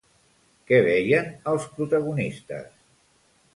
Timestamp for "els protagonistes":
1.53-2.75